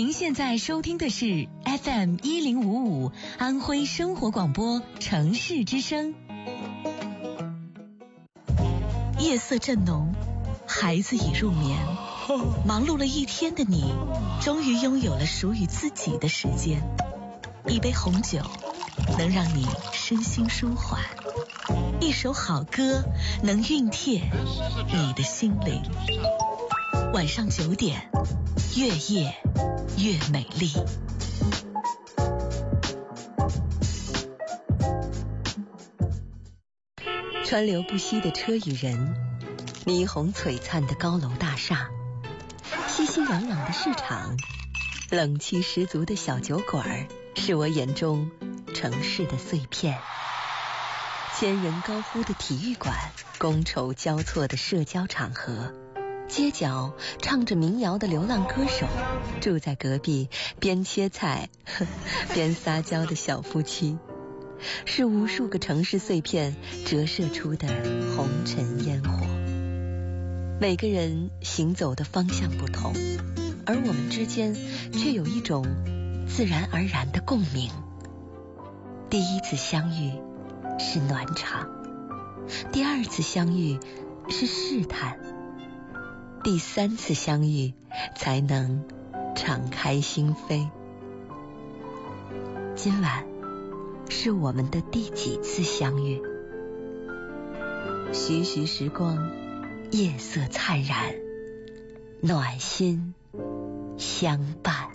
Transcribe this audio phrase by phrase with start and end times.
[0.00, 6.14] 您现在收听的是 FM 一零五五安徽生活广播城市之声。
[9.18, 10.14] 夜色正浓，
[10.66, 11.78] 孩子已入眠，
[12.66, 13.92] 忙碌了一天的你，
[14.40, 16.82] 终于拥有了属于自己的时间。
[17.68, 18.38] 一杯红酒
[19.18, 21.02] 能让你身心舒缓，
[22.00, 23.04] 一首好歌
[23.42, 24.22] 能熨帖
[24.94, 25.82] 你的心灵。
[27.12, 28.10] 晚上九点，
[28.76, 29.36] 月夜
[29.96, 30.72] 越美丽。
[37.44, 39.16] 川流不息的车与人，
[39.84, 41.88] 霓虹璀璨的高楼大厦，
[42.86, 44.36] 熙熙攘攘的市场，
[45.10, 48.30] 冷气十足的小酒馆，是我眼中
[48.72, 49.98] 城市的碎片。
[51.36, 52.94] 千人高呼的体育馆，
[53.38, 55.74] 觥筹交错的社交场合。
[56.30, 58.86] 街角唱着民谣的流浪歌手，
[59.40, 60.28] 住在隔壁
[60.60, 61.48] 边切菜
[62.32, 63.98] 边撒娇的小夫妻，
[64.84, 66.54] 是无数个城市碎片
[66.86, 67.66] 折射出的
[68.16, 69.26] 红尘烟火。
[70.60, 72.94] 每个人行走的方向不同，
[73.66, 74.54] 而我们之间
[74.92, 75.66] 却有一种
[76.28, 77.70] 自然而然的共鸣。
[79.10, 80.12] 第一次相遇
[80.78, 81.68] 是暖场，
[82.70, 83.80] 第二次相遇
[84.28, 85.18] 是试探。
[86.42, 87.74] 第三次相遇，
[88.16, 88.84] 才能
[89.36, 90.68] 敞开心扉。
[92.74, 93.26] 今晚
[94.08, 96.22] 是我们的第几次相遇？
[98.12, 99.30] 徐徐时光，
[99.90, 101.14] 夜色灿然，
[102.22, 103.14] 暖心
[103.98, 104.89] 相伴。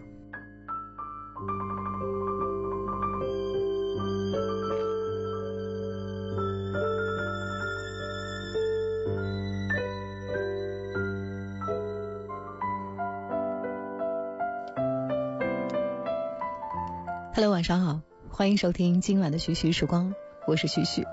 [17.65, 17.99] 上好，
[18.29, 20.13] 欢迎收听今晚的徐徐时光，
[20.45, 21.03] 我是徐徐。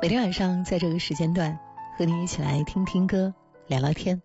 [0.00, 1.58] 每天晚上在这个时间段，
[1.98, 3.34] 和你一起来听听歌，
[3.66, 4.22] 聊聊天。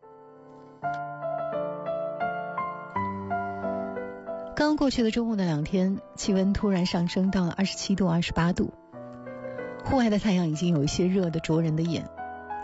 [4.56, 8.72] 刚过去的周末的两天，气温突然上升到了二十七度、二十八度，
[9.84, 12.08] 户外的太阳已经有一些热的灼人的眼，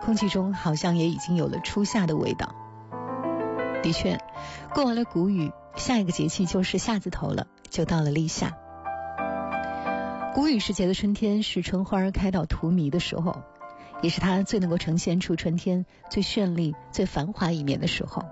[0.04, 2.54] 空气中好像也已经有了初夏的味道。
[3.82, 4.20] 的确，
[4.72, 7.48] 过完了谷雨，下一个节气就是夏字头了。
[7.72, 8.56] 就到了立夏，
[10.34, 13.44] 谷雨时节的春天是春花开到荼蘼的时候，
[14.02, 18.24] 也是它最能够呈现出春天最绚丽、最繁华一面的时候。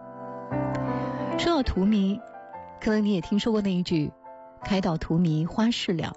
[1.37, 2.19] 说到荼蘼，
[2.81, 4.11] 可能你也听说过那一句
[4.65, 6.15] “开到荼蘼花事了”。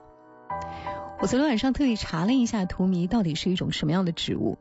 [1.20, 4.56] 我昨天晚上特意查了一下荼蘼到底是一种什么样的植物，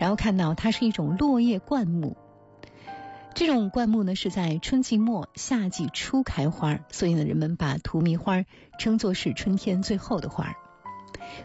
[0.00, 2.16] 然后看到它是一种落叶灌木。
[3.40, 8.44] 这种灌木呢是在春季末夏季初开花，所以呢人们把荼蘼花
[8.78, 10.52] 称作是春天最后的花。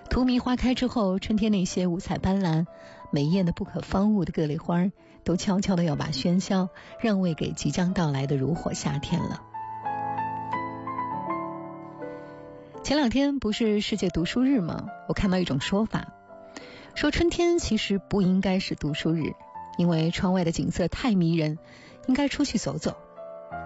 [0.10, 2.66] 荼蘼花开之后，春天那些五彩斑斓、
[3.12, 4.92] 美艳的不可方物的各类花
[5.24, 6.68] 都悄悄的要把喧嚣
[7.00, 9.42] 让位给即将到来的如火夏天了。
[12.84, 14.90] 前两天不是世界读书日吗？
[15.08, 16.14] 我看到一种说法，
[16.94, 19.32] 说春天其实不应该是读书日。
[19.78, 21.60] 因为窗外的景色太迷人，
[22.08, 22.98] 应该出去走走。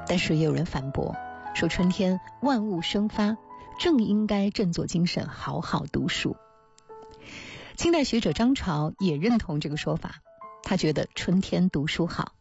[0.08, 1.16] 但是也有人反驳，
[1.56, 3.38] 说春天万物生发，
[3.80, 6.36] 正应该振作精神，好好读书。
[7.76, 10.16] 清代学者张潮也认同这个说法，
[10.64, 12.34] 他觉得春天读书好。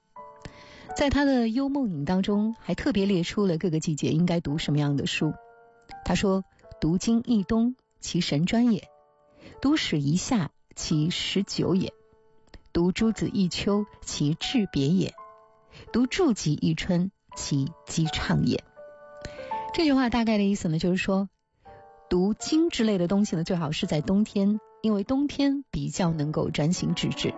[0.97, 5.33] 在他的《幽梦影》当中，还特别列出了各个季节应该读什么样的书。
[6.05, 6.43] 他说
[6.81, 8.81] ：“读经一冬，其神专也；
[9.61, 11.93] 读史一夏，其十九也。”
[12.73, 15.13] 读诸子一秋，其志别也；
[15.91, 18.63] 读注集一春，其机畅也。
[19.73, 21.31] 这句话大概的意思呢，就是说，
[22.11, 27.31] 读经之类的东西呢，最好是在冬天，因为冬天比较能够专心致志；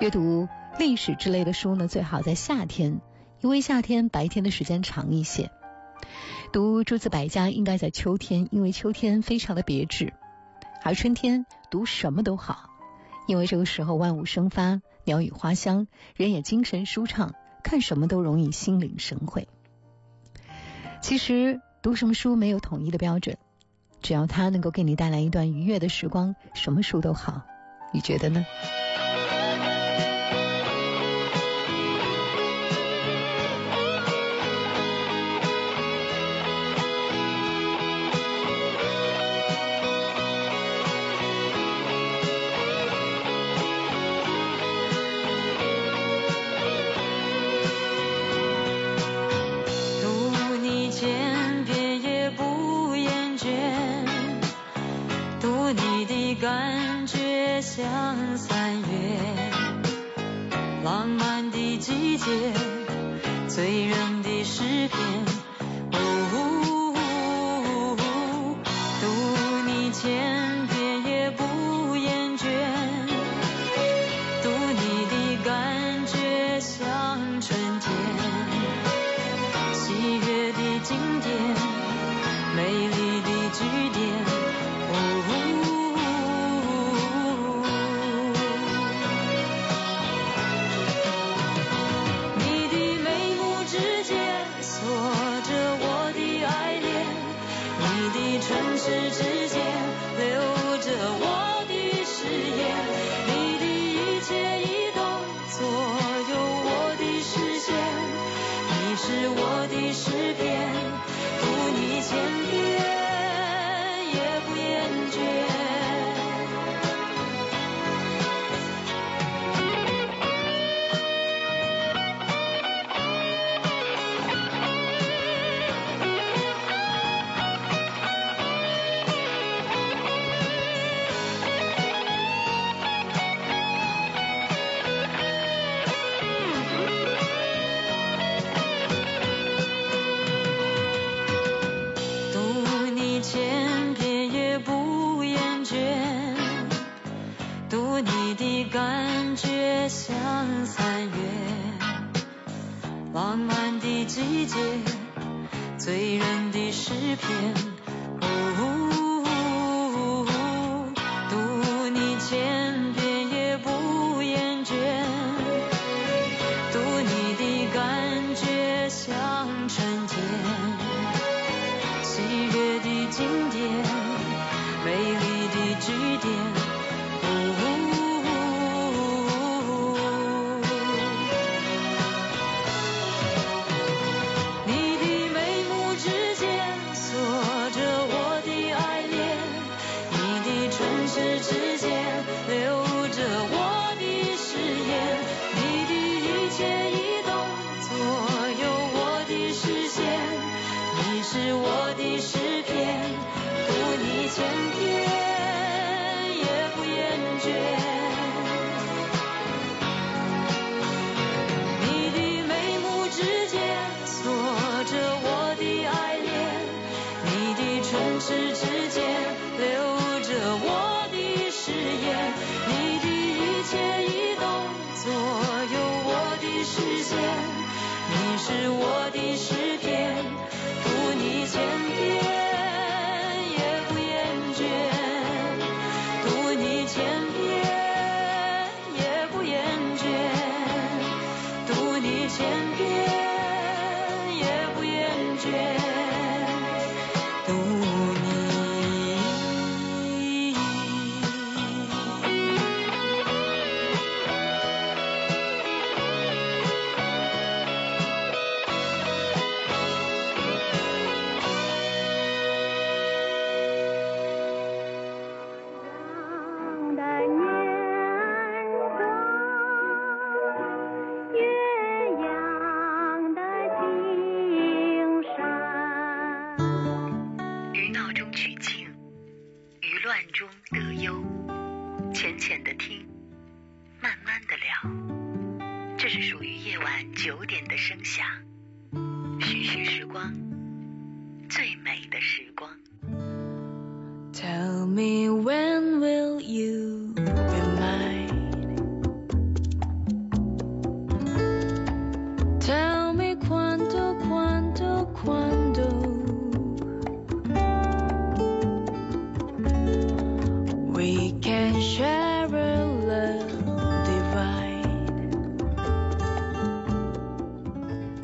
[0.00, 0.48] 阅读
[0.78, 3.02] 历史之类的书呢，最好在夏天，
[3.42, 5.50] 因为夏天白天的时间长一些；
[6.52, 10.14] 读诸子百家应该在秋天，因为秋天非常的别致；
[10.82, 12.70] 而春天读什么都好。
[13.26, 15.86] 因为这个时候万物生发，鸟语花香，
[16.16, 19.46] 人也精神舒畅，看什么都容易心领神会。
[21.00, 23.38] 其实读什么书没有统一的标准，
[24.02, 27.42] 只要它能够给你带来一段愉悦的时光，什么书都好。
[27.92, 28.44] 你觉得呢？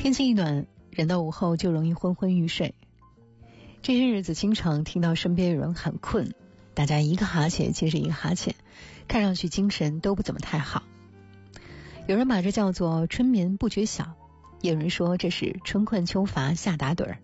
[0.06, 2.76] 天气一暖人到午后就容易昏昏欲睡，
[3.82, 6.32] 这些日子经常听到身边有人很困，
[6.75, 8.54] 大家一个哈欠接着一个哈欠，
[9.08, 10.84] 看上去精神都不怎么太好。
[12.06, 14.14] 有人把这叫做春眠不觉晓，
[14.60, 17.18] 有人说这是春困秋乏夏打盹儿。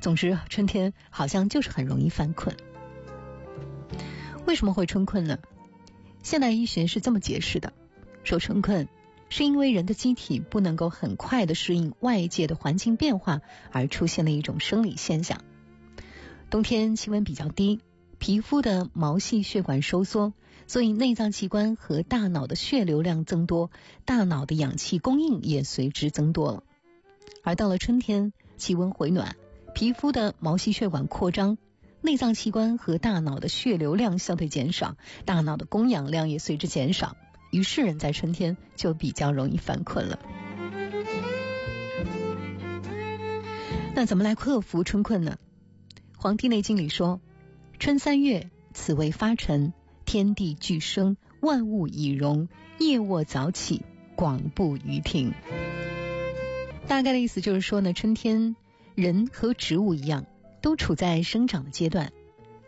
[0.00, 2.56] 总之，春天好像就是很容易犯困。
[4.46, 5.38] 为什么会春困呢？
[6.22, 7.74] 现代医学是这么解释的：
[8.24, 8.88] 说春困。
[9.28, 15.42] 是因为人的机体不能够很快的适应外界的环境变化，而出现了一种生理现象。
[16.50, 17.80] 冬天气温比较低，
[18.18, 20.32] 皮肤的毛细血管收缩，
[20.66, 23.70] 所以内脏器官和大脑的血流量增多，
[24.04, 26.62] 大脑的氧气供应也随之增多了。
[27.44, 29.36] 而到了春天，气温回暖，
[29.74, 31.58] 皮肤的毛细血管扩张，
[32.00, 37.16] 内脏器官和大脑的血流量相对减少，大脑的供氧量也随之减少，
[37.50, 40.18] 于是人在春天就比较容易犯困了。
[43.94, 45.38] 那怎么来克服春困呢？
[46.16, 47.20] 《黄帝内经》里说
[47.80, 49.72] ：“春三月，此谓发陈，
[50.04, 53.82] 天地俱生，万物以荣，夜卧早起，
[54.14, 55.32] 广步于庭。”
[56.86, 58.54] 大概的意思就是说呢，春天
[58.94, 60.26] 人和植物一样，
[60.60, 62.12] 都处在生长的阶段。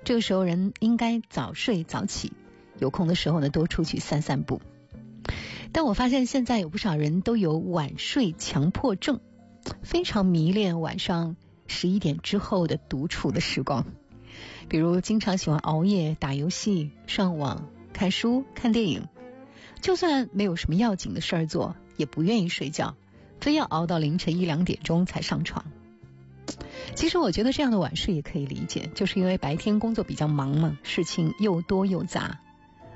[0.03, 2.33] 这个时候，人应该早睡早起，
[2.79, 4.61] 有空的时候呢，多出去散散步。
[5.73, 9.21] 但我发现现在有不少人都有晚睡强迫症。
[9.83, 13.85] 非常迷恋晚上十一点之后的独处的时光，
[14.69, 19.07] 比如经常喜欢熬夜打游戏、上网、看书、看电影，
[19.83, 22.97] 就算没有什么要紧的事儿做，也不愿意睡觉，
[23.39, 25.67] 非要熬到凌晨一两点钟才上床。
[26.95, 32.41] 其实我觉得这样的晚睡也可以理解，就是因为白天工作比较忙嘛，事情又多又杂，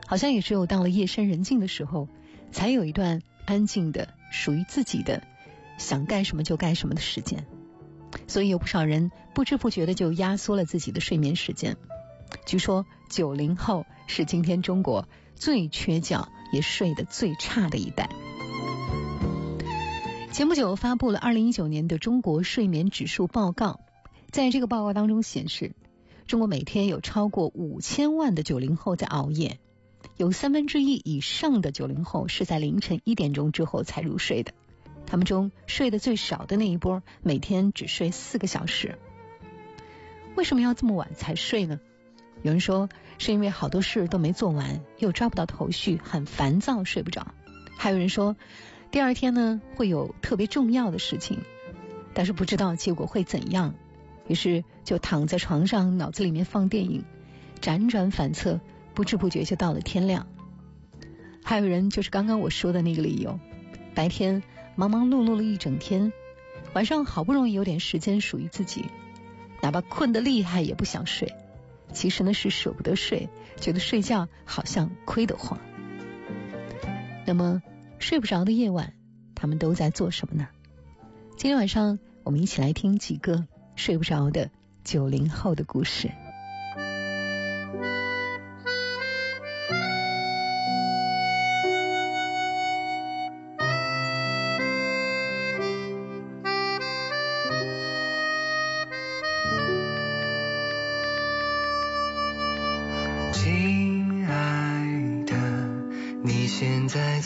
[0.06, 2.08] 好像也只有到了夜深人静的时候，
[2.54, 5.22] 才有一段安静的属于自己的。
[5.76, 7.44] 想干什么就干什么的时间，
[8.28, 11.76] 所以有不少人不知不觉的就压缩了自己的睡眠时间。
[12.46, 18.08] 据说九零后是今天中国最缺觉也睡得最差的一代。
[20.30, 23.80] 前不久发布了二零一九年的中国睡眠指数报告，
[24.30, 25.72] 在这个报告当中显示，
[26.28, 29.58] 中国每天有超过五千万的九零后在熬夜，
[30.16, 34.52] 有三分之一以上的九零后是在凌晨一点钟之后才入睡的。
[35.06, 38.98] 他们中睡得最少的那一波，每天只睡四个小时。
[40.34, 41.78] 为什么要这么晚才睡呢？
[42.42, 47.28] 有人说是因为好多事都没做完，又抓不到头绪，很烦躁，睡不着。
[47.76, 48.36] 还有人说，
[48.90, 51.38] 第二天呢会有特别重要的事情，
[52.12, 53.74] 但是不知道结果会怎样，
[54.26, 57.04] 于是就躺在床上，脑子里面放电影，
[57.60, 58.60] 辗转反侧，
[58.94, 60.26] 不知不觉就到了天亮。
[61.42, 63.38] 还有人就是刚刚我说的那个理由，
[63.94, 64.42] 白天。
[64.76, 66.12] 忙忙碌碌了一整天，
[66.72, 68.86] 晚上好不容易有点时间属于自己，
[69.62, 71.32] 哪怕困得厉害也不想睡。
[71.92, 75.60] 其实呢是舍不得睡，觉得睡觉好像亏得慌。
[77.24, 77.62] 那么
[78.00, 78.94] 睡不着的夜晚，
[79.36, 80.48] 他们都在做什么呢？
[81.36, 83.46] 今天晚上我们一起来听几个
[83.76, 84.50] 睡不着的
[84.82, 86.10] 九零后的故事。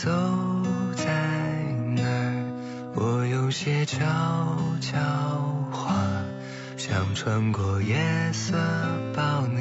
[0.01, 0.09] 走
[0.95, 1.03] 在
[1.97, 3.97] 哪儿，我有些悄
[4.79, 4.97] 悄
[5.73, 5.93] 话，
[6.77, 8.55] 想穿过夜色，
[9.13, 9.58] 抱你。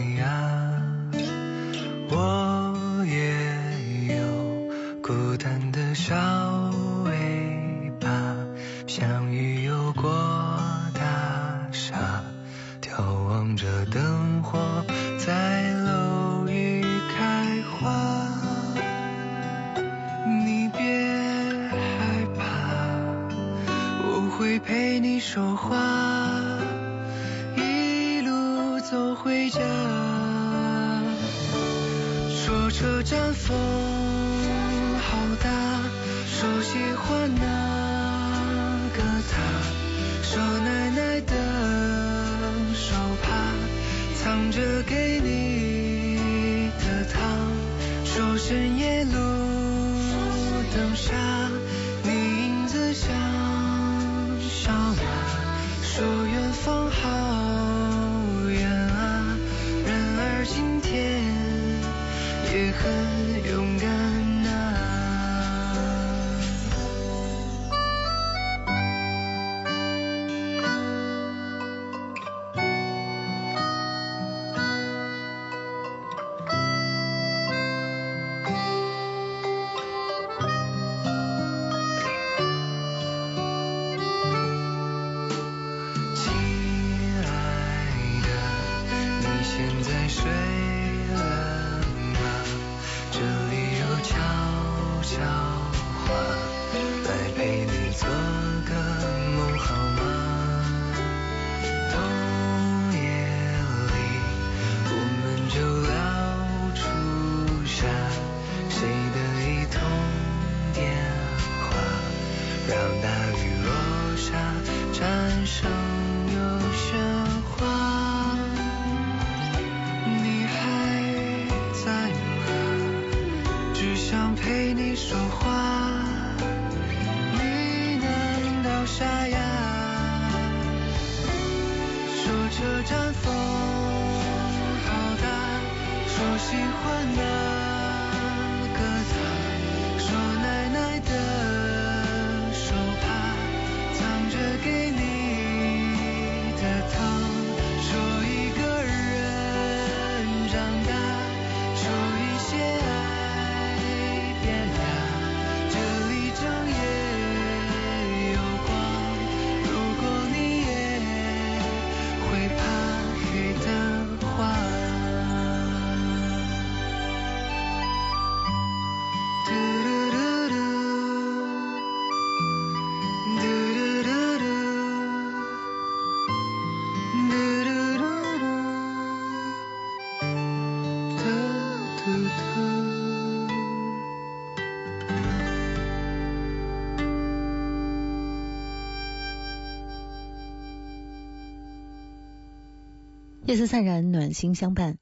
[193.49, 194.99] 夜色散然，暖心相伴。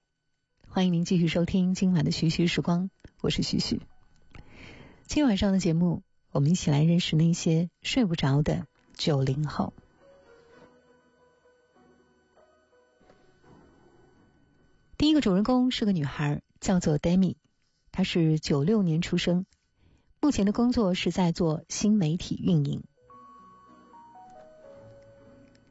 [0.69, 3.81] 欢迎您继续收听今晚的徐徐时光，我是徐徐。
[5.05, 9.73] 今晚上的节目，我们一起来认识那些睡不着的九零后。
[14.97, 17.35] 第一个主人公是个女孩，叫做 Demi，
[17.91, 19.45] 她是九六年出生，
[20.21, 22.85] 目前的工作是在做新媒体运营。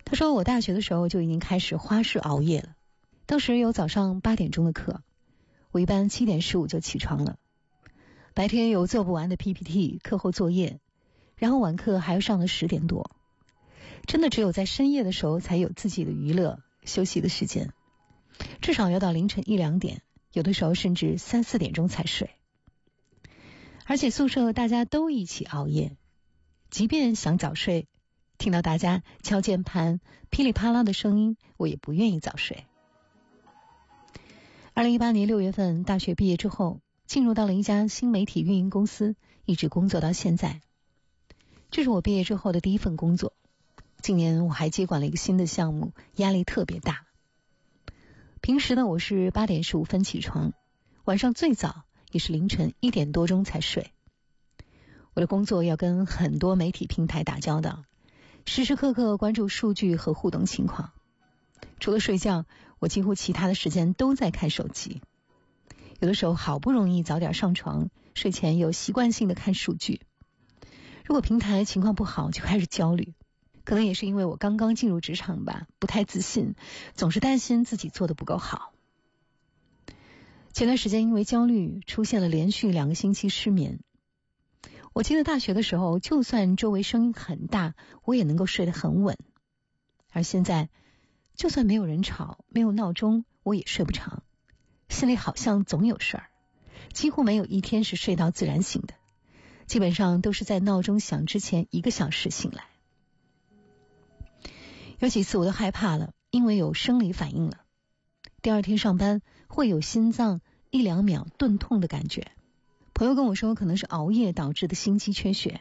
[0.08, 2.76] 他说：“我大学的时候就已经开始花式熬夜了，
[3.26, 5.02] 当时有早上八点钟的课，
[5.72, 7.38] 我一般七点十五就起床了。
[8.36, 10.80] 白天有做不完的 PPT 课后作业，
[11.38, 13.10] 然后晚课还要上到十点多，
[14.06, 17.74] 真的只有在深夜的时候才有自己的娱乐休息的时间，
[18.62, 22.30] 至少要到凌晨一两点，有的时候甚至三四点钟才睡。
[23.86, 25.98] 而且宿舍大家都一起熬夜，
[26.70, 27.88] 即便想早睡。”
[28.38, 32.66] 听到大家敲键盘噼里啪啦的声音，我也不愿意早睡。
[34.74, 40.62] 二零一八年六月份大学毕业之后，进入到了一家新媒体运营公司，一直工作到现在。
[41.72, 43.34] 这是我毕业之后的第一份工作。
[44.02, 47.06] 今年我还接管了一个新的项目，压力特别大。
[48.42, 50.54] 平时呢，我是八点十五分起床，
[51.06, 53.92] 晚上最早也是凌晨一点多钟才睡。
[55.14, 57.86] 我的工作要跟很多媒体平台打交道。
[58.46, 60.92] 时时刻刻关注数据和互动情况。
[61.80, 62.46] 除了睡觉，
[62.80, 65.02] 我几乎其他的时间都在看手机。
[66.00, 70.02] 有的时候好不容易早点上床，睡前又习惯性的看数据。
[71.04, 73.14] 如果平台情况不好，就开始焦虑。
[73.64, 76.54] 可能也是因为我刚刚进入职场吧，不太自信，
[76.94, 78.74] 总是担心自己做的不够好。
[80.54, 83.80] 前段时间因为焦虑，出现了连续两个星期失眠。
[84.96, 89.18] 我记得大学的时候，就算周围声音很大，我也能够睡得很稳。
[90.10, 90.70] 而现在，
[91.36, 94.24] 就算没有人吵，没有闹钟，我也睡不长，
[94.88, 96.30] 心里好像总有事儿，
[96.94, 98.94] 几乎没有一天是睡到自然醒的，
[99.66, 102.64] 基本上都是在闹钟响之前一个小时醒来。
[105.00, 107.66] 有几次我都害怕了，因为有生理反应了，
[108.42, 112.32] 第二天上班会有心脏一两秒钝痛的感觉。
[112.96, 115.60] 朋友跟我说，可能是熬夜导致的心肌缺血。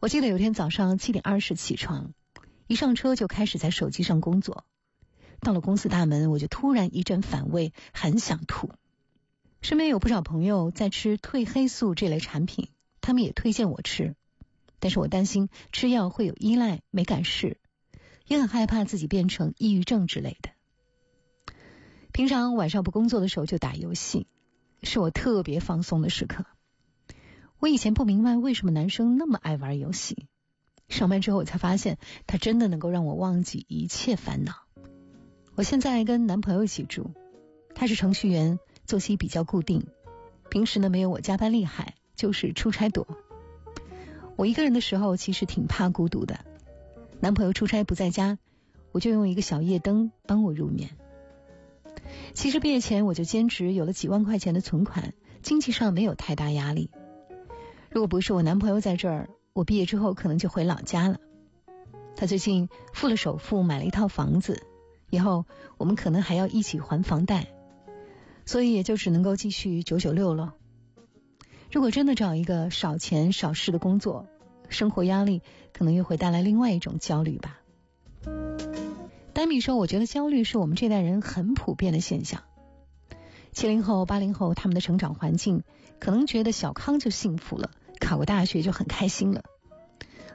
[0.00, 2.12] 我记得有天早上七点二十起床，
[2.66, 4.64] 一上车就开始在手机上工作。
[5.38, 8.72] 到了公司大门，我就突然一阵反胃，很想吐。
[9.62, 12.70] 身边有不少朋友在吃褪黑素这类产品，
[13.00, 14.16] 他们也推荐我吃，
[14.80, 17.56] 但是我担心吃药会有依赖，没敢试，
[18.26, 20.50] 也很害怕自己变成抑郁症之类的。
[22.10, 24.26] 平常晚上不工作的时候就打游戏。
[24.82, 26.44] 是我特别放松的时刻。
[27.58, 30.26] 我以前不明白为什么男生那么爱玩游戏，
[30.88, 34.54] 上班之后我才发现，他真的能够让我忘记一切烦恼。
[35.54, 37.12] 我现在跟男朋友一起住，
[37.74, 39.86] 他是程序员，作息比较固定，
[40.48, 43.06] 平时呢没有我加班厉害，就是出差多。
[44.36, 46.40] 我一个人的时候其实挺怕孤独的，
[47.20, 48.38] 男朋友出差不在家，
[48.90, 50.96] 我就用一个小夜灯帮我入眠。
[52.34, 56.90] 其实毕业前我就兼职，有了几万块钱的存款，经济上没有太大压力。
[57.90, 61.18] 如果不是我男朋友在这儿，我毕业之后可能就回老家了。
[62.16, 64.62] 他最近付了首付买了一套房子，
[65.10, 65.44] 以后
[65.76, 67.48] 我们可能还要一起还房贷，
[68.44, 70.54] 所以也就只能够继续九九六了。
[71.72, 74.26] 如果真的找一个少钱少事的工作，
[74.68, 77.58] 生活压力可能又会带来另外一种焦虑吧。
[79.40, 82.42] 丹米说：“我觉得焦虑是我们这代人很普遍的现象。
[83.52, 85.64] 七零后、八零后他们的成长环境，
[85.98, 89.44] 可能觉得小康就幸福了，考个大学就很开心了。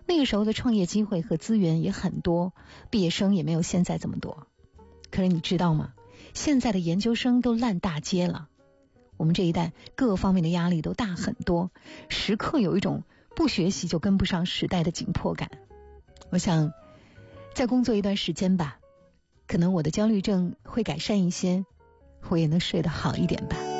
[0.08, 2.54] 那个时候的创业机会和资源也很多，
[2.89, 4.48] 毕业生也没有现在这么多。
[5.12, 5.94] 可是你知道吗？
[6.34, 8.50] 现在的研究生都烂大街了，
[9.18, 11.70] 我们这一代各方面的压力都大很多，
[12.10, 13.04] 时刻有一种
[13.36, 15.52] 不学习就跟不上时代的紧迫感。
[16.32, 16.74] 我想
[17.54, 18.80] 再工作一段时间吧，
[19.47, 21.65] 可能我的焦虑症会改善一些，
[22.29, 23.75] 我也能睡得好一点吧。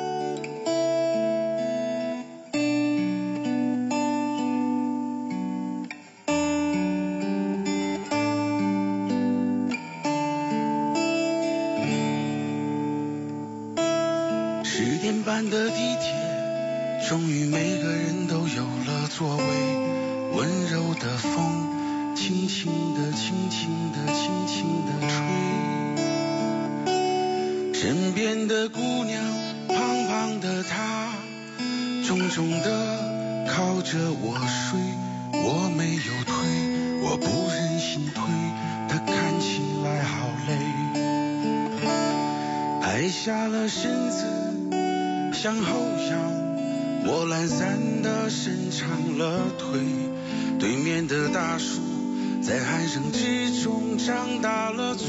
[52.66, 55.06] 鼾声之中张大了嘴。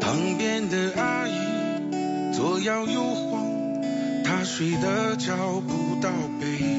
[0.00, 3.46] 旁边的阿姨左摇右晃，
[4.24, 6.69] 她睡得找不到北。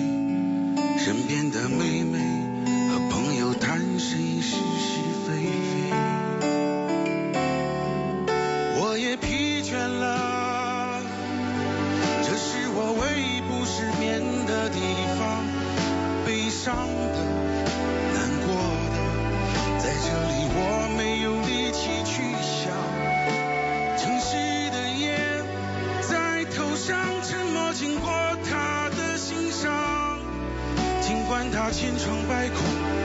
[31.82, 32.62] 千疮百孔，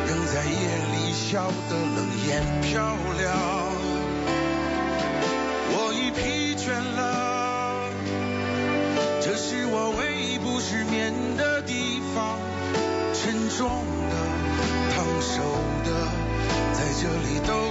[0.07, 0.51] 仍在夜
[0.93, 3.25] 里笑得冷眼漂亮。
[5.73, 7.89] 我已疲倦了，
[9.23, 12.39] 这是我唯一不失眠的地方。
[13.15, 13.67] 沉重
[14.11, 14.15] 的、
[14.93, 15.41] 烫手
[15.87, 15.89] 的，
[16.75, 17.66] 在这里都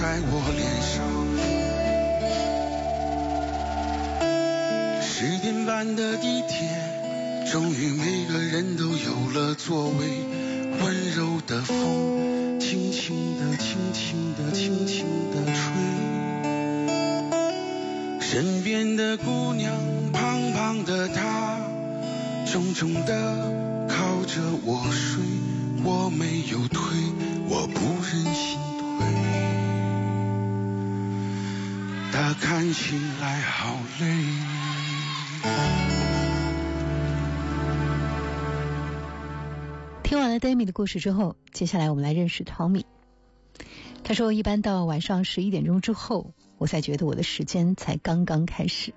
[0.00, 1.04] 在我脸上。
[5.02, 6.70] 十点半的地铁，
[7.52, 10.24] 终于每个人都有了座位。
[10.82, 15.60] 温柔的风，轻轻地、轻轻地、轻轻地吹。
[18.22, 19.74] 身边的姑娘，
[20.14, 21.58] 胖胖的她，
[22.50, 25.22] 重重地靠着我睡。
[25.84, 26.80] 我没有推，
[32.40, 34.06] 看起来好累。
[40.02, 42.84] 听完了 Demi 的故事之后，接下来我们来认识 Tommy。
[44.02, 48.92] 他说，一般到晚上十一点钟之后，我才觉得我的时间才刚刚开始。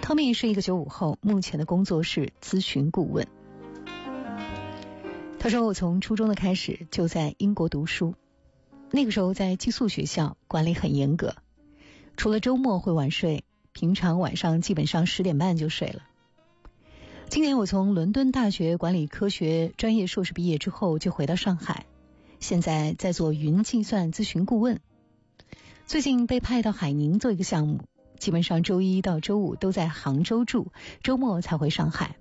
[0.00, 3.26] Tommy 是一个九五后，目前的工作是咨询顾问。
[5.38, 8.14] 他说，我从初中的开始就在英国读书，
[8.90, 11.34] 那个时候在寄宿学校，管理很严格，
[12.16, 16.02] 除了周末会晚睡，平常晚上基本上十点半就睡了。
[17.28, 21.86] 今年我从伦敦大学管理科学专业硕士毕业之后，就回到上海，
[22.40, 24.80] 现在在做云计算咨询顾问。
[25.86, 27.80] 最近被派到海宁做一个项目，
[28.18, 32.16] 基本上周一到周五都在杭州住，周末才回上海。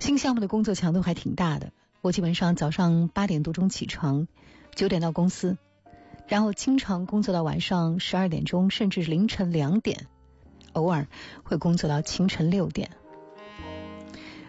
[0.00, 4.26] 新项目的工作强度还挺大的，我基本上早上八点多钟起床，
[4.74, 5.56] 九点到公司，
[6.28, 10.06] 然后经常工作到晚上十二点钟，甚至凌晨两点，
[10.72, 11.06] 偶尔
[11.44, 12.90] 会工作到清晨六点。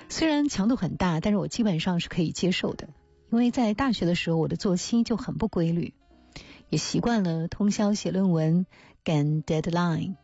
[0.09, 2.89] 虽然强度很大，但是我基本上是可以接受的，
[3.29, 5.93] 因为在大学的时候我的作息就很不规律，
[6.69, 8.65] 也习惯了通宵写论文
[9.03, 10.15] 赶 deadline，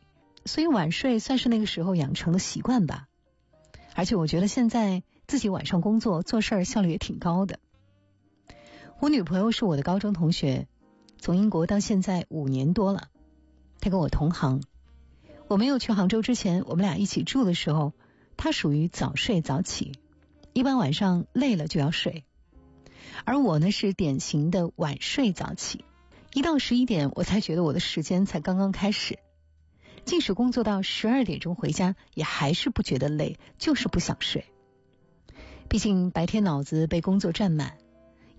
[0.45, 3.07] 所以晚睡算是那个时候养成的习惯吧。
[3.93, 7.59] 而且我觉得现在自己晚上工作做事儿效率也挺高的。
[8.99, 10.67] 我女朋友是我的高中同学，
[11.23, 13.07] 从英国到现在五年多了，
[13.79, 14.62] 他跟我同行。
[15.47, 17.93] 我没有去杭州之前，我们俩一起住的时候。
[18.36, 19.93] 他属于早睡早起，
[20.51, 22.25] 一般晚上累了就要睡，
[23.23, 25.86] 而我呢是典型的晚睡早起，
[26.33, 29.17] 一到十一点我才觉得我的时间才刚刚开始，
[30.03, 34.43] 即使工作到十二点钟回家，也还是不觉得累，就是不想睡。
[35.69, 37.77] 毕竟白天脑子被工作占满，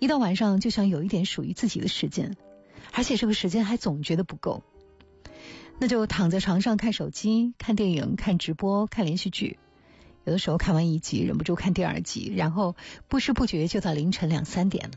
[0.00, 2.36] 一到晚上就想有一点属于自己的时间，
[2.96, 4.62] 而且这个时间还总觉得不够，
[5.80, 9.58] 那就躺在床上看手机、看电影、看直播、看连续剧。
[10.24, 12.76] 有的时候看完一集，忍不住看第二集，然后
[13.08, 14.92] 不知不觉就到凌晨两三点了。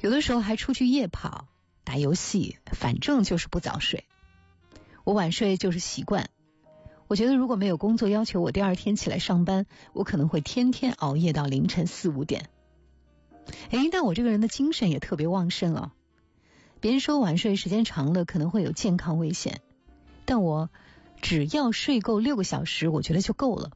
[0.00, 1.46] 有的时候还出去夜跑、
[1.84, 4.04] 打游戏，反正就是不早睡。
[5.04, 6.28] 我晚睡就是习惯。
[7.06, 12.48] 我觉得如果没有工作要求我第二天起来上班，我可能会天天熬夜到凌晨四五点。
[13.70, 15.92] 哎，但我这个人的精神也特别旺盛啊。
[16.80, 19.60] 别人说晚睡时间长了可能会有健康危险，
[20.24, 20.70] 但我
[21.20, 23.72] 只要睡够六个小时，我觉得就够了。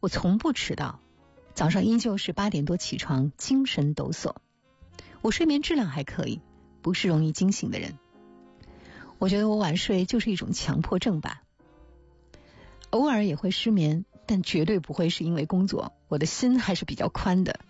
[0.00, 0.98] 我从不迟到，
[1.54, 4.34] 早上依旧是八点多起床，精神抖擞。
[5.20, 6.40] 我睡眠质量还可以，
[6.80, 7.98] 不是容易惊醒的人。
[9.18, 11.42] 我觉得我晚睡就是一种强迫症吧。
[12.90, 15.92] 偶尔也会失眠，但绝对不会是因为工作。
[16.08, 17.60] 我的心还是比较宽的。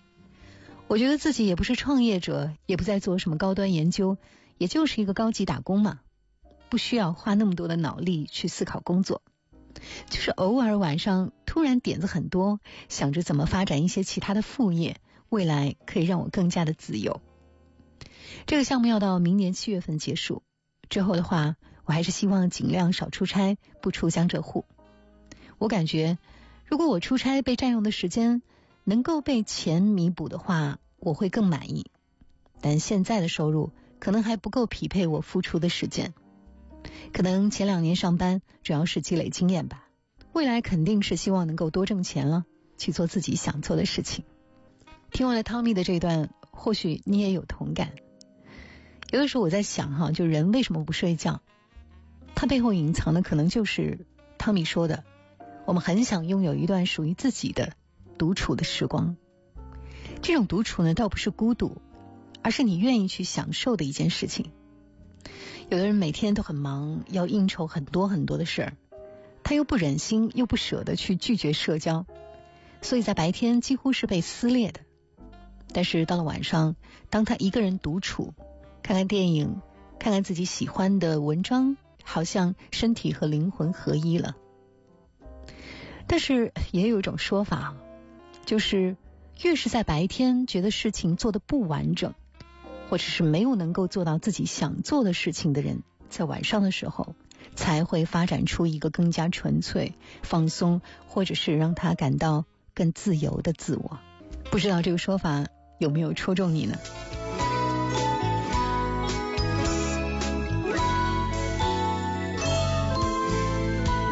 [0.86, 4.16] 我觉得自己也不是创业者，也不在做什么高端研究，
[4.58, 6.00] 也就是一个高级打工嘛，
[6.68, 9.22] 不需要花那么多的脑力去思考工作。
[10.10, 17.20] 就是偶尔晚上突然点子很多，想着怎么发展一些其他的副业，未来可以让我更加的自由。
[18.46, 20.42] 这个项目要到明年七月份结束
[20.88, 24.64] 之后的话，我还是希望尽量少出差，不出江浙沪。
[25.58, 26.18] 我感觉，
[26.66, 28.42] 如果我出差被占用的时间
[28.84, 31.90] 能够被钱弥补的话，我会更满意。
[32.60, 36.12] 但现在的收入可能还不够匹配我付出的时间。
[37.12, 39.86] 可能前两年上班主要是积累经验吧，
[40.32, 42.44] 未来肯定是希望能够多挣钱了，
[42.76, 44.24] 去做自己想做的事情。
[45.12, 47.92] 听完了汤米的这段，或许你也有同感。
[49.12, 51.40] 有的时候我在想哈，就人为什么不睡觉？
[52.34, 54.04] 他背后隐藏的可能就是
[54.36, 55.04] 汤米说的，
[55.64, 57.74] 我们很想拥有一段属于自己的
[58.18, 59.16] 独处的时光。
[60.22, 61.80] 这种独处呢，倒不是孤独，
[62.42, 64.50] 而是你愿意去享受的一件事情。
[65.70, 68.72] 有的人每天都很忙，要应酬很多很多的事儿，
[69.42, 72.04] 他又不忍心又不舍得去拒绝社交，
[72.82, 74.80] 所以在白天几乎是被撕裂的。
[75.72, 76.76] 但是到了晚上，
[77.08, 78.34] 当他一个人独处，
[78.82, 79.62] 看看电影，
[79.98, 84.36] 看看自己喜欢的文章，好像身体和灵魂合一了。
[86.06, 87.74] 但是也有一种说法，
[88.44, 88.96] 就是
[89.40, 92.12] 越是在白天觉得事情做的不完整。
[92.92, 97.14] 或者是没有能够做到自己想做的事情的人，在晚上的时候
[97.56, 103.98] 才会发展出一个更加纯粹、放松，或者是让他感到更自由的自我。
[104.50, 105.46] 不知道这个说法
[105.78, 106.76] 有没有戳中你呢？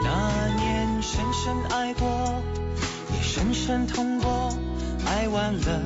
[0.03, 2.43] 那年深深爱过，
[3.12, 4.49] 也深深痛过，
[5.05, 5.83] 爱完了，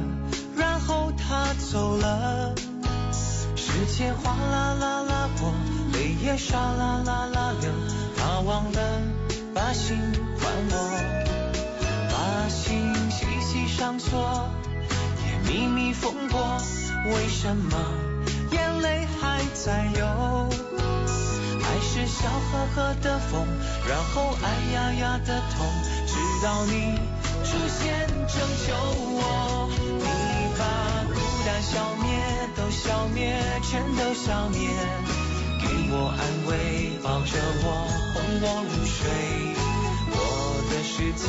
[0.57, 2.55] 然后他走了。
[3.75, 5.53] 时间哗啦啦啦过，
[5.95, 7.73] 泪也沙啦啦啦流，
[8.17, 9.03] 他忘了
[9.53, 9.99] 把心
[10.39, 10.75] 还我，
[12.09, 14.49] 把心细细上锁，
[15.27, 16.57] 也秘密封过，
[17.07, 17.77] 为什么
[18.53, 20.07] 眼泪还在流？
[20.07, 23.45] 爱是笑呵呵的风，
[23.89, 25.67] 然后哎呀呀的痛，
[26.07, 26.97] 直到你
[27.43, 28.73] 出现拯救
[29.17, 29.69] 我，
[31.65, 32.05] 消灭。
[32.57, 34.69] 都消灭，全都消灭，
[35.61, 37.67] 给我安慰，抱着我，
[38.15, 39.01] 哄我入睡。
[40.13, 40.17] 我
[40.71, 41.25] 的世界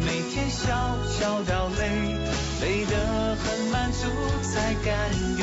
[0.00, 2.16] 每天小小掉泪，
[2.62, 4.08] 累得很满足
[4.42, 4.88] 才甘
[5.36, 5.42] 愿。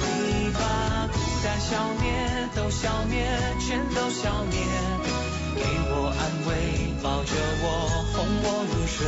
[0.00, 2.08] 你把孤单消灭，
[2.56, 3.24] 都消灭，
[3.60, 4.58] 全都消灭，
[5.54, 6.50] 给我安慰，
[7.00, 7.66] 抱着我，
[8.12, 8.98] 哄我入睡。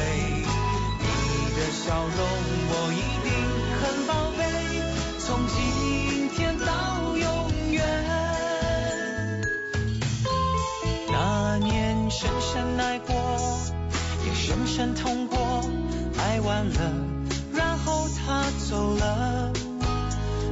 [1.02, 1.06] 你
[1.56, 2.18] 的笑容
[2.70, 3.28] 我一定
[3.82, 4.44] 很宝贝。
[5.18, 7.84] 从今天到永远，
[11.08, 13.14] 那年深深爱过，
[14.26, 15.62] 也深深痛过，
[16.18, 16.92] 爱完了，
[17.54, 19.52] 然后他走了。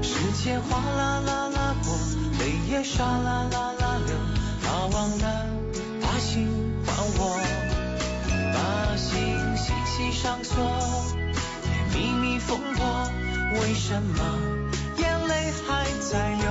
[0.02, 1.96] 时间哗啦啦啦过，
[2.40, 4.16] 泪也沙啦啦啦流，
[4.62, 5.46] 他忘了
[6.00, 6.48] 把心
[6.84, 7.38] 还我，
[8.52, 9.16] 把心
[9.56, 10.56] 细细上锁，
[11.64, 13.10] 也秘密封过，
[13.54, 14.38] 为什么
[14.98, 15.34] 眼泪？
[15.66, 16.50] 还在流，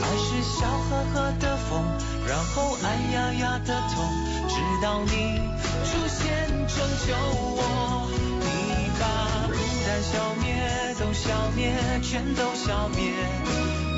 [0.00, 1.84] 爱是笑呵呵的风，
[2.26, 4.04] 然后哎呀呀的痛，
[4.48, 5.40] 直到你
[5.84, 6.76] 出现拯
[7.06, 8.08] 救我。
[8.40, 9.02] 你把
[9.46, 9.54] 孤
[9.86, 10.50] 单消灭，
[10.98, 13.12] 都消灭，全都消灭，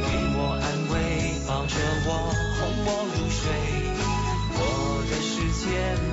[0.00, 0.94] 给我安慰，
[1.46, 1.74] 抱着
[2.06, 2.08] 我，
[2.58, 3.42] 哄我入睡。
[4.56, 4.60] 我
[5.10, 5.64] 的世界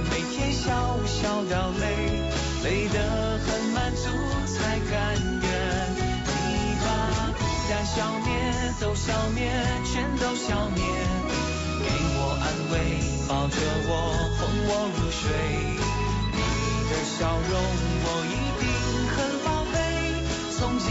[0.10, 0.70] 每天小
[1.06, 1.84] 小掉泪，
[2.64, 2.96] 累得
[3.46, 4.08] 很满足
[4.80, 4.96] 甘
[5.42, 5.50] 愿
[5.96, 6.86] 你把
[7.70, 7.72] 胆。
[7.84, 8.30] 消灭，
[8.80, 9.52] 都消灭，
[9.92, 10.80] 全都消灭。
[11.80, 12.74] 给我安慰，
[13.28, 13.58] 抱着
[13.88, 13.92] 我，
[14.38, 15.24] 哄我入睡。
[16.32, 16.40] 你
[16.90, 17.54] 的笑容，
[18.04, 18.64] 我一定
[19.10, 19.76] 很宝贝。
[20.58, 20.88] 从今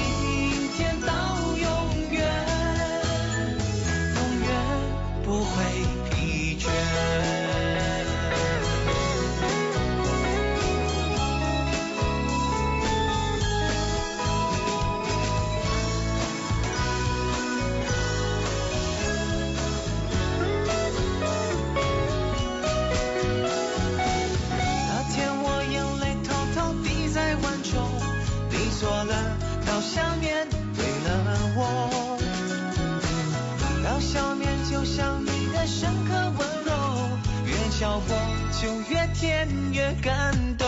[39.23, 40.67] 越感动。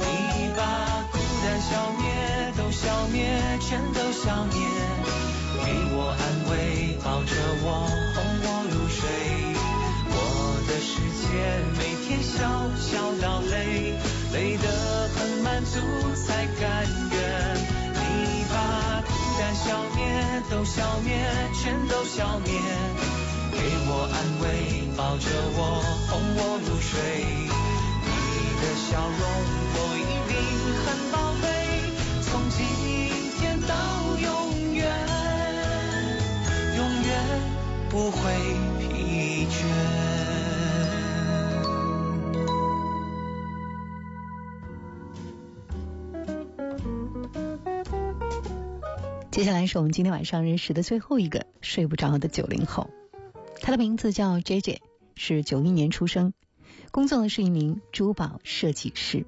[0.00, 0.62] 你把
[1.12, 4.58] 孤单消灭，都消灭，全都消灭，
[5.64, 9.00] 给我安慰，抱着我，哄我入睡。
[10.10, 10.16] 我
[10.66, 11.26] 的世界
[11.78, 12.36] 每天笑
[12.76, 13.94] 笑到累，
[14.32, 14.66] 累得
[15.14, 15.78] 很满足
[16.26, 17.16] 才甘愿。
[17.94, 21.12] 你把孤单消灭，都消灭，
[21.54, 22.50] 全都消灭，
[23.52, 24.46] 给我安慰，
[24.96, 25.60] 抱着我，
[26.08, 27.57] 哄我入睡。
[28.60, 29.20] 的笑容
[29.74, 30.34] 我一定
[30.84, 31.46] 很宝贝，
[32.22, 32.58] 从今
[33.38, 33.72] 天到
[34.18, 34.26] 永
[34.74, 34.78] 远，
[36.76, 37.10] 永远
[37.88, 38.18] 不会
[38.80, 39.56] 疲倦。
[49.30, 52.90] 接下来是我们今天晚上认识的最后一个睡不着的九零后，
[53.60, 54.82] 他的名字叫 J J，
[55.14, 56.32] 是九一年出生，
[56.90, 59.26] 工作的是一名珠宝设计师。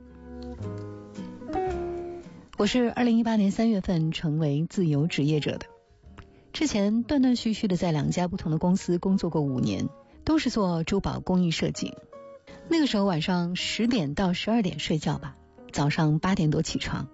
[2.57, 5.67] 我是二零一八年三月份成为自由职业者的，
[6.53, 9.89] 之前断断续续的在两家不同的公司工作过五年，
[10.25, 11.95] 都是做珠宝工艺设计。
[12.69, 15.37] 那个时候晚上十点到十二点睡觉吧，
[15.71, 17.09] 早上八点多起床，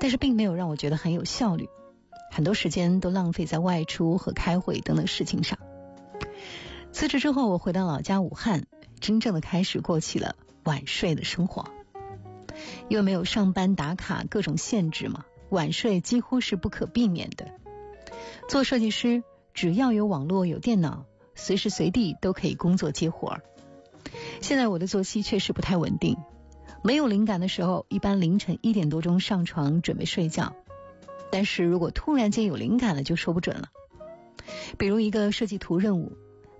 [0.00, 1.68] 但是并没有让我觉得很有效率。
[2.30, 5.58] 很多时间都浪费在外出和开会等等事情上。
[6.92, 8.64] 辞职之后，我回到老家武汉，
[9.02, 11.66] 真正的开始过起了晚睡的生活。
[12.88, 17.52] 因为没有上班打卡各种限制嘛，晚睡几乎是不可避免的。
[18.48, 23.42] 做设计师，只要有网络有电脑，随时随地都可以工作接活儿。
[24.40, 26.16] 现在我的作息确实不太稳定，
[26.82, 30.54] 没有灵感的时候，一般凌晨一点多钟上床准备睡觉。
[31.30, 33.68] 但是如果突然间有灵感了，就说不准了。
[34.76, 36.12] 比如一个设计图任务，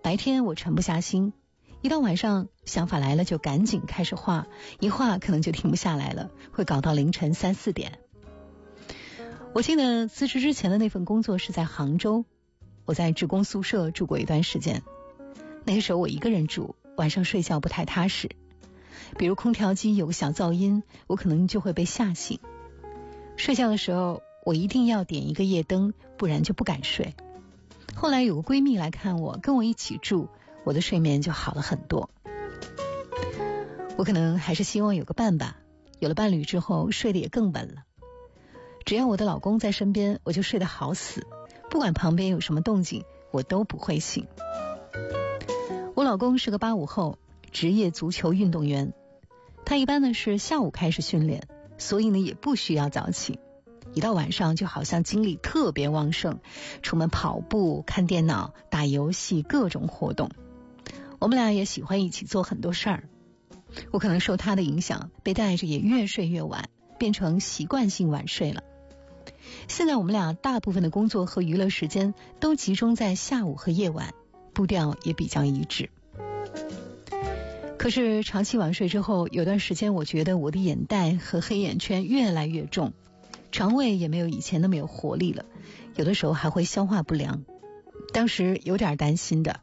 [0.02, 1.32] 白天我沉不下心，
[1.82, 4.46] 一到晚上想法来了就赶紧开始画，
[4.80, 7.98] 一画可能就停不下来了，会搞到凌晨三四点。
[9.52, 12.24] 我记得辞职之前的那份工作是在杭州，
[12.84, 14.82] 我在职工宿舍住过一段时间。
[15.64, 18.30] 那个时候我一个人住，晚上睡觉不太踏实，
[19.18, 22.38] 比如空调机有个小噪音，我可能就会被吓醒。
[23.36, 24.22] 睡觉的时候。
[24.44, 27.14] 我一定要点一个夜灯，不然就不敢睡。
[27.94, 30.28] 后来有个闺蜜来看我，跟我一起住，
[30.64, 32.10] 我的睡眠就好了很多。
[33.96, 35.56] 我可能还是希望有个伴吧，
[35.98, 37.84] 有了伴侣之后，睡得也更稳了。
[38.84, 41.26] 只要我的老公在身边，我就睡得好死，
[41.70, 44.26] 不管旁边有什么动静，我都不会醒。
[45.94, 47.18] 我老公是个八五后，
[47.52, 48.92] 职业足球运动员，
[49.64, 51.46] 他一般呢是下午开始训练，
[51.78, 53.38] 所以呢也不需要早起。
[53.94, 56.40] 一到晚上就好像精力特别旺盛，
[56.82, 60.30] 出门跑步、看电脑、打游戏，各种活动。
[61.22, 63.04] 我们俩也喜欢一起做很多事儿。
[63.92, 66.68] 我可能受他的影响，被带着也越睡越晚，
[66.98, 68.64] 变成习惯性晚睡了。
[69.68, 74.12] 现在我们俩大部分的工作和娱乐时间都集中在下午和夜晚，
[74.52, 75.90] 步调也比较一致。
[77.78, 82.92] 可是长期晚睡之后，有段时间我觉得我的眼袋和黑眼圈越来越重。
[83.52, 85.44] 肠胃也没有以前那么有活力了，
[85.94, 87.44] 有的时候还会消化不良。
[88.12, 89.60] 当时有点担心的，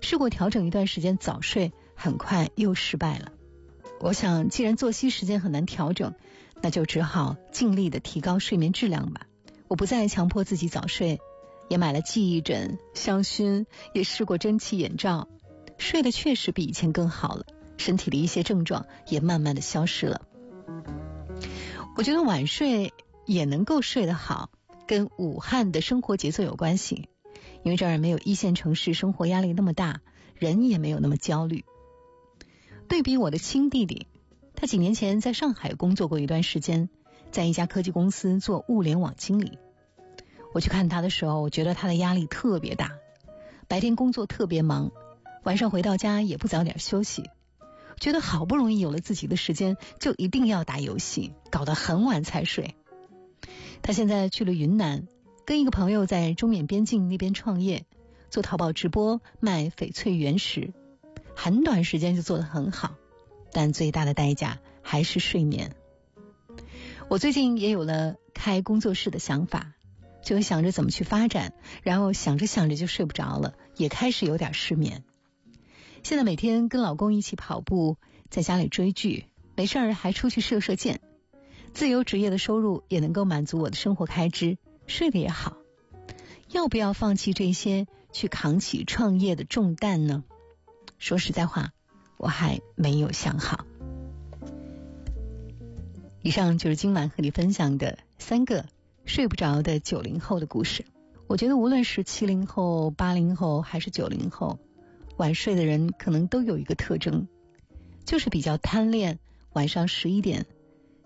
[0.00, 3.32] 试过调整一段时间早睡，很快又失败了。
[4.00, 6.14] 我想，既然作息时间很难调整，
[6.62, 9.26] 那就只好尽力的提高睡眠质量吧。
[9.66, 11.20] 我不再强迫自己早睡，
[11.68, 15.28] 也买了记忆枕、香薰，也试过蒸汽眼罩，
[15.76, 17.44] 睡得确实比以前更好了，
[17.76, 20.22] 身体的一些症状也慢慢的消失了。
[21.96, 22.92] 我觉得晚睡。
[23.26, 24.48] 也能够睡得好，
[24.86, 27.10] 跟武汉的生活节奏有关系，
[27.62, 30.00] 因为这儿没有一线城市生活压力那么大，
[30.36, 31.64] 人也没有那么焦虑。
[32.88, 34.06] 对比我的亲弟弟，
[34.54, 36.88] 他几年前在上海工作过一段时间，
[37.30, 39.58] 在一家科技公司做物联网经理。
[40.54, 42.92] 我去看他的时候，我觉得他的压力特别大，
[43.68, 44.90] 白天工作特别忙，
[45.42, 47.24] 晚上回到家也不早点休息，
[48.00, 52.74] 觉得好不容易有了自己的时间，就一定要打游戏，搞得很晚才睡。
[53.82, 55.06] 他现在去了云南，
[55.48, 57.86] 跟一个朋友在中缅边境那边创业，
[58.28, 60.74] 做淘宝直播卖翡翠原石，
[61.34, 62.96] 很短时间就做得很好，
[63.50, 65.74] 但最大的代价还是睡眠。
[67.08, 69.72] 我最近也有了开工作室的想法。
[70.22, 75.02] 就想着怎么去发展，然后想着想着就睡不着了，也开始有点失眠。
[76.02, 77.96] 现在每天跟老公一起跑步，
[78.28, 79.24] 在家里追剧，
[79.56, 81.00] 没事儿还出去射射箭。
[81.72, 84.58] 自由职业的收入也能够满足我的生活开支，
[84.88, 85.56] 睡得也好。
[86.50, 90.24] 要不要放弃这些，去扛起创业的重担呢？
[90.98, 91.70] 说实在话，
[92.16, 93.64] 我还没有想好。
[96.22, 98.64] 以上就是今晚和你分享的三个。
[99.04, 100.84] 睡不着的九零后的故事，
[101.28, 104.58] 我觉得无论是七零后、八零后还是九零后，
[105.16, 107.26] 晚睡的人可能都有一个特征，
[108.04, 109.18] 就是比较贪恋
[109.54, 110.44] 晚上十一点，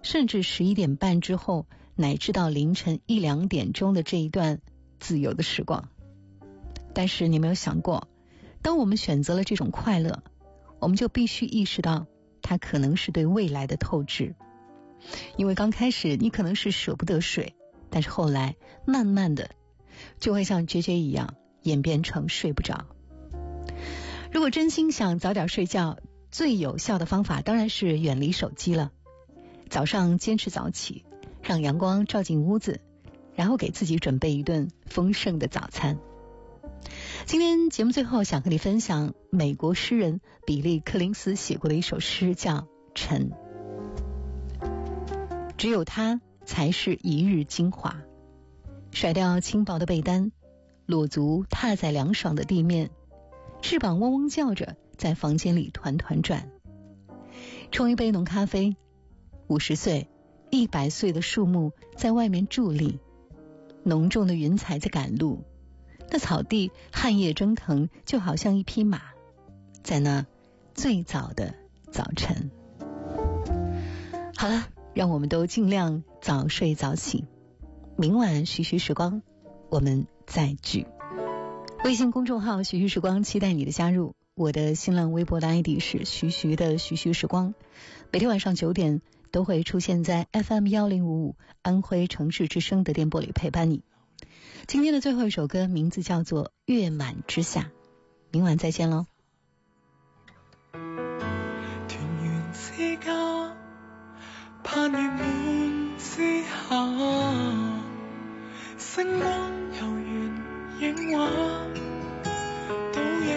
[0.03, 1.67] 甚至十一点半之后，
[2.03, 4.61] 乃至到凌晨一两点钟的这一段
[4.99, 5.89] 自由的时光。
[6.93, 8.09] 但是你没有想过，
[8.61, 10.25] 当我们选择了这种快乐，
[10.81, 12.07] 我们就必须意识到，
[12.43, 14.35] 它可能是对未来的透支，
[15.37, 17.55] 因为刚开始你可能是舍不得睡。
[17.89, 19.51] 但是后来，慢慢的
[20.19, 22.87] 就会像杰杰一样演变成睡不着。
[24.33, 25.99] 如果真心想早点睡觉，
[26.33, 28.91] 最有效的方法当然是远离手机了。
[29.71, 31.05] 早上坚持早起，
[31.43, 32.81] 让阳光照进屋子，
[33.35, 35.99] 然后给自己准备一顿丰盛的早餐。
[37.27, 42.59] 今天节目最后想和你分享美国诗人比利·柯林斯写过的一首诗，叫
[42.95, 43.31] 《晨》。
[45.57, 46.21] 只有他。
[46.45, 48.03] 才是一日精华。
[48.91, 50.33] 甩掉轻薄的被单，
[50.87, 52.91] 裸足踏在凉爽的地面，
[53.63, 56.51] 翅膀嗡嗡叫着，在房间里团团转。
[57.71, 58.77] 冲一杯浓咖啡，
[59.47, 60.09] 五十岁、
[60.55, 63.01] 一百岁的树木在外面伫立，
[63.85, 65.45] 浓重的云彩在赶路。
[66.11, 69.01] 那草地汗液蒸腾，就好像一匹马，
[69.83, 70.27] 在那
[70.75, 71.55] 最早的
[71.91, 72.51] 早晨。
[74.37, 74.69] 好了。
[74.95, 77.25] 让我们都尽量早睡早起，
[77.97, 79.23] 明晚徐徐时光，
[79.71, 80.87] 我们再聚。
[81.83, 84.15] 微信公众号徐徐时光，期待你的加入。
[84.35, 87.55] 我的新浪微博的 ID 是徐徐的徐徐时光，
[88.11, 89.01] 每天晚上九点
[89.33, 93.83] 都会出现在 FM 幺零五五安徽城市之声的电波里陪伴你。
[94.69, 97.63] 今天的最后一首歌名字叫做《月满之下》，
[98.31, 99.07] 明晚再见喽。
[104.65, 106.77] 盼月满之下，
[108.79, 111.29] 星光悠远影画，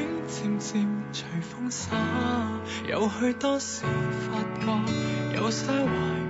[0.01, 1.95] 影渐渐随风洒。
[2.87, 3.83] 有许多事
[4.27, 4.85] 发觉，
[5.35, 5.83] 有些怀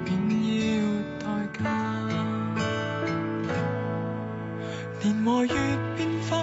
[0.06, 0.84] 便要
[1.20, 1.26] 代
[1.64, 1.64] 价。
[5.02, 5.54] 年和月
[5.96, 6.34] 变化，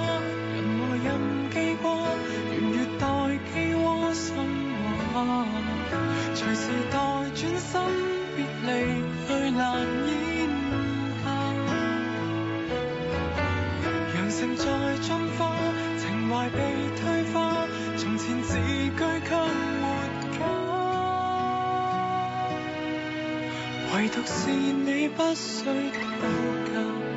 [24.25, 26.29] 是你不需讨
[26.73, 27.12] 教，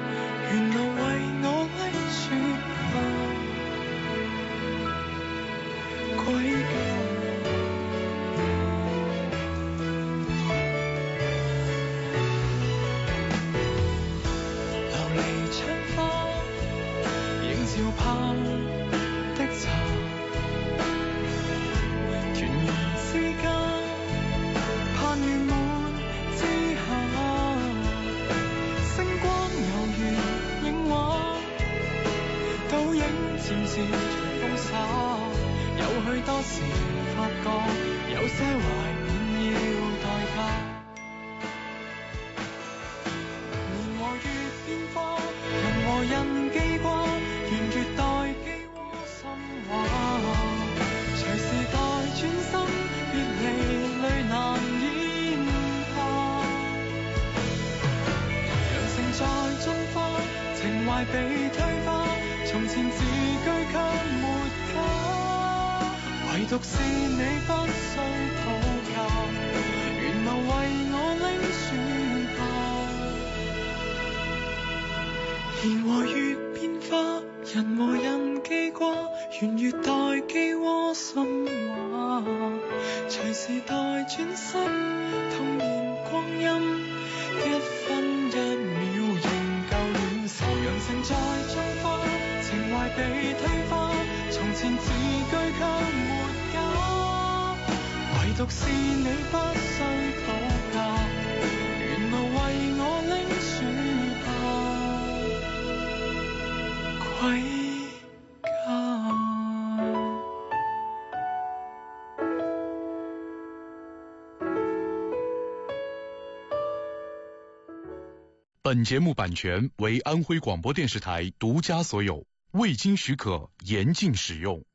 [118.66, 124.66] 本节目版权为安徽广播电视台独家所有未经许可严禁使用。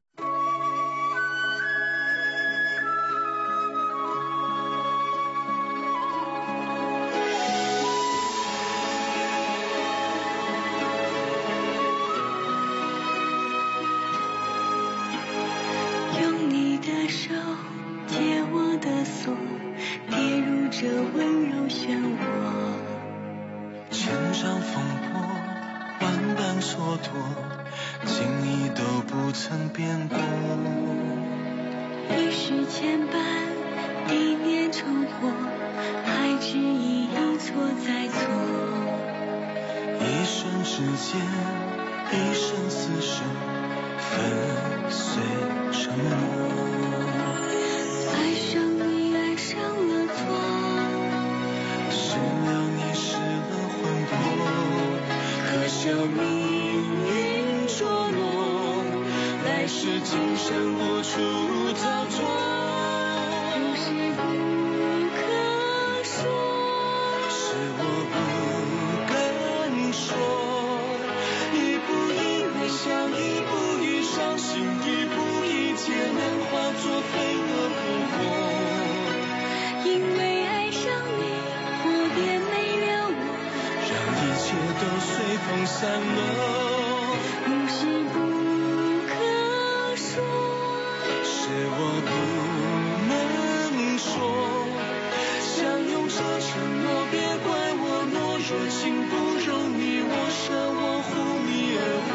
[98.51, 99.15] 说情不
[99.47, 101.09] 容你，我舍我护
[101.47, 102.11] 你而活，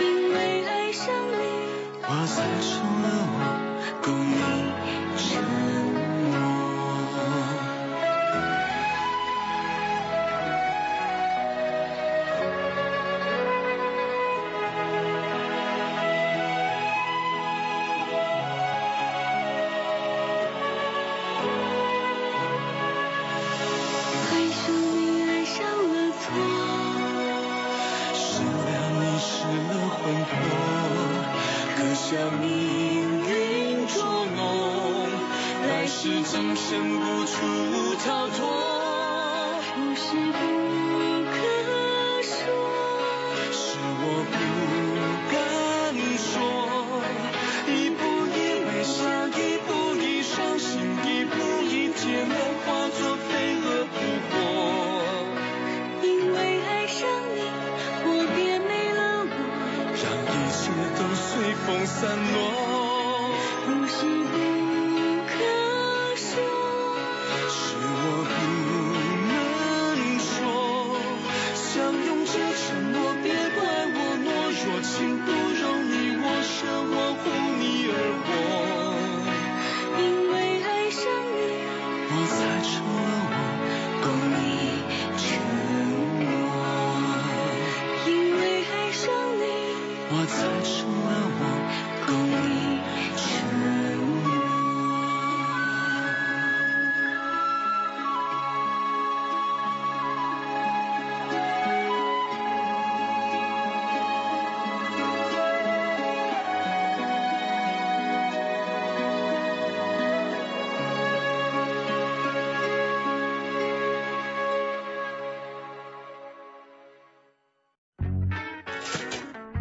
[0.00, 1.42] 因为爱上你，
[2.06, 2.38] 化作
[3.02, 3.02] 了
[3.34, 3.39] 我。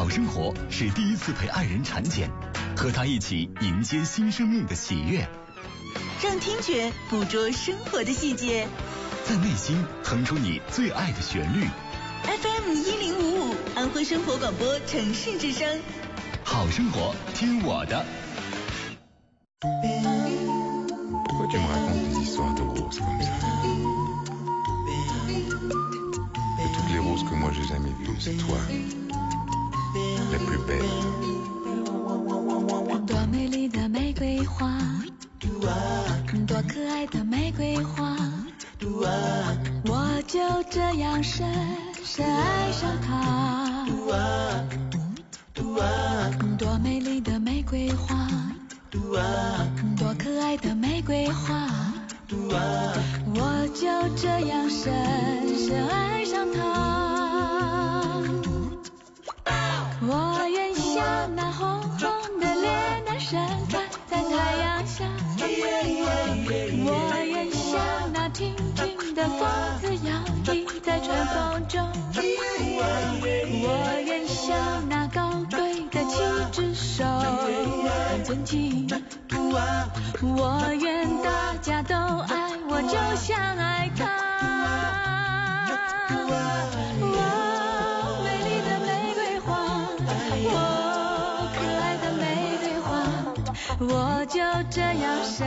[0.00, 2.30] 好生活是第一次陪爱人产检，
[2.74, 5.28] 和他一起迎接新生命的喜悦，
[6.24, 8.66] 让听觉捕捉生活的细节，
[9.26, 11.66] 在内心哼出你最爱的旋律。
[12.24, 15.68] FM 一零五五，安徽生活广播城市之声，
[16.44, 18.06] 好生活听我的。
[30.30, 31.29] les plus bêtes.
[73.62, 73.66] 我
[74.06, 76.16] 愿像那高贵的七
[76.52, 77.04] 只手
[78.24, 78.88] 尊敬，
[80.22, 84.06] 我愿大家都爱我，就像爱他。
[87.02, 87.14] 哦，
[88.24, 89.48] 美丽的玫瑰花，
[90.50, 90.56] 哦，
[91.54, 92.24] 可爱的玫
[92.62, 92.88] 瑰花，
[93.80, 94.40] 我就
[94.70, 95.38] 这样深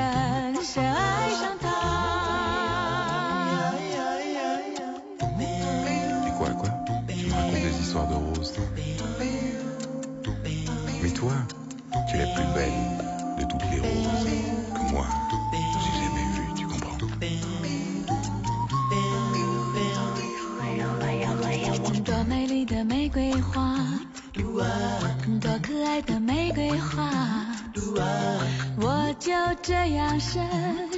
[7.94, 8.66] me racontes des histoires de roses, toi
[11.02, 11.32] Mais toi,
[12.10, 12.72] tu es la plus belle
[13.38, 14.26] de toutes les roses
[14.74, 15.06] que moi
[15.80, 16.98] j'ai jamais vues, tu comprends
[22.04, 23.78] 多美丽的玫瑰花，
[25.40, 27.10] 多可爱的玫瑰花，
[28.78, 29.32] 我就
[29.62, 30.44] 这样深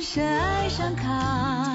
[0.01, 1.74] 深爱上它。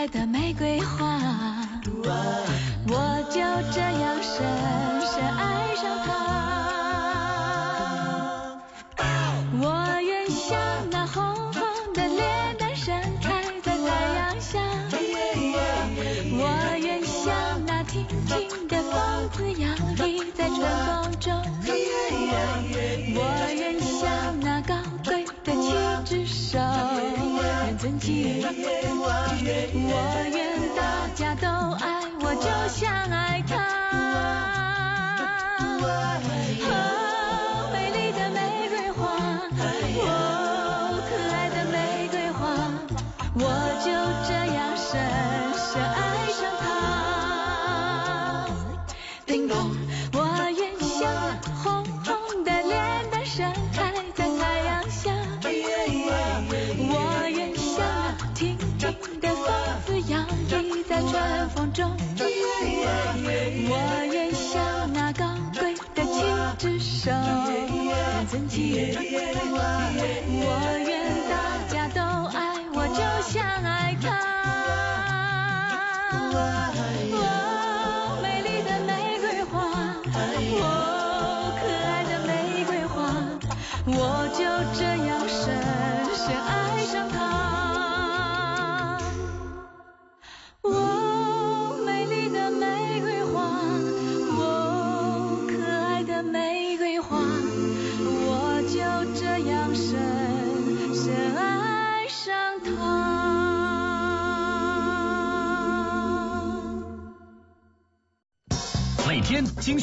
[0.00, 1.19] 爱的玫瑰花，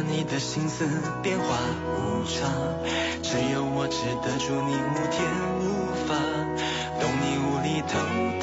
[0.00, 0.86] 你的心思
[1.22, 1.44] 变化
[1.86, 2.50] 无常，
[3.22, 5.24] 只有我知得住你无天
[5.60, 5.62] 无
[6.06, 6.14] 法，
[7.00, 8.33] 懂你无力疼。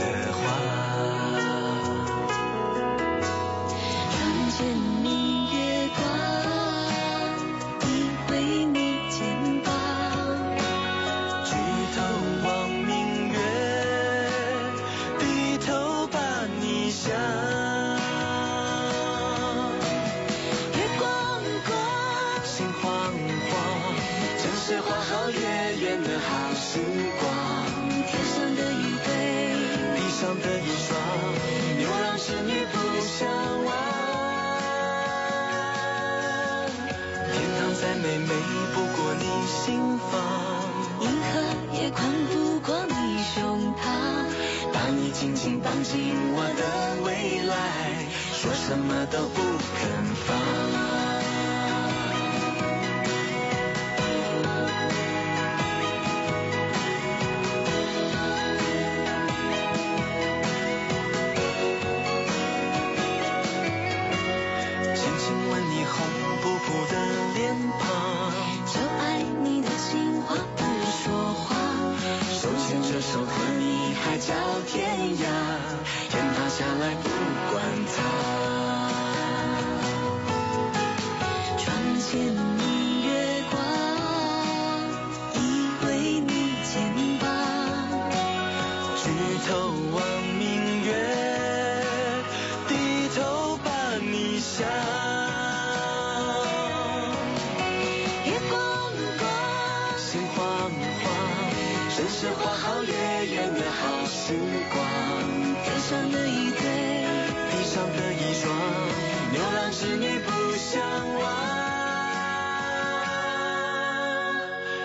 [94.61, 94.69] 亮
[98.25, 98.53] 月光
[99.17, 99.23] 光
[99.97, 100.37] 心慌
[101.01, 101.03] 慌
[101.89, 102.93] 神是花好月
[103.25, 104.33] 圆的好时
[104.71, 104.77] 光。
[105.63, 106.61] 天上的一对
[107.49, 108.43] 地上的一双
[109.31, 110.81] 牛郎织女不相
[111.19, 111.21] 忘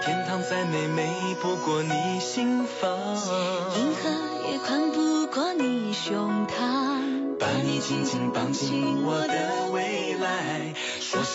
[0.03, 2.91] 天堂再美美不过你心房。
[3.77, 4.09] 银河
[4.51, 7.17] 也宽不过你胸膛。
[7.39, 9.36] 把你紧紧抱进我的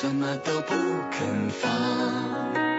[0.02, 0.74] 什么都不
[1.12, 2.71] 肯放。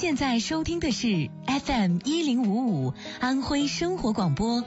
[0.00, 4.62] 现在收听的是 fm 一零五五安徽生活广播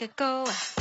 [0.00, 0.77] like a goer.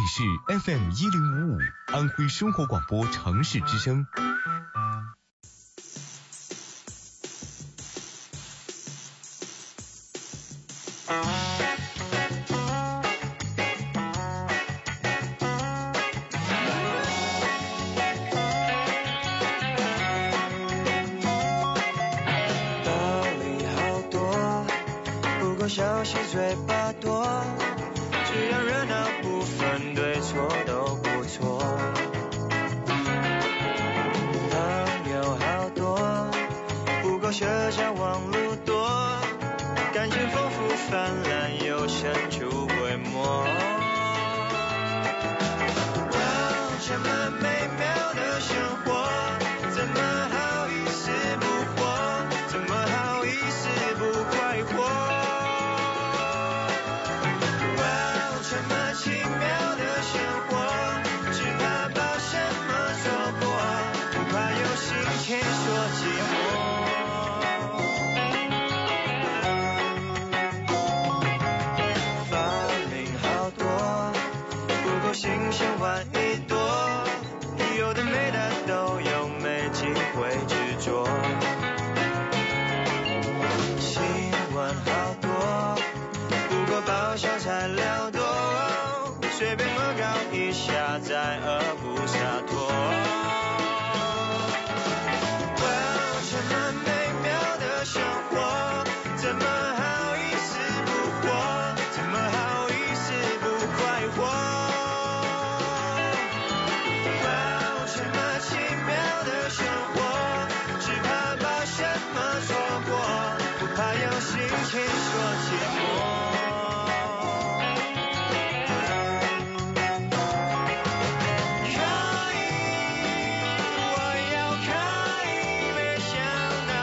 [0.00, 0.22] 你是
[0.60, 1.20] FM 一零
[1.50, 1.58] 五五
[1.92, 4.06] 安徽生活广播城市之声。
[22.82, 24.64] 道理好多，
[25.40, 26.89] 不过小心嘴巴。